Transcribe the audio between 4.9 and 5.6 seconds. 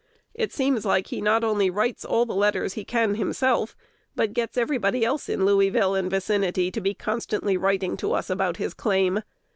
else in